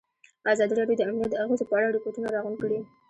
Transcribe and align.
ازادي 0.53 0.73
راډیو 0.79 0.97
د 0.99 1.01
امنیت 1.09 1.29
د 1.31 1.35
اغېزو 1.43 1.69
په 1.69 1.73
اړه 1.77 1.93
ریپوټونه 1.95 2.27
راغونډ 2.35 2.57
کړي. 2.63 2.79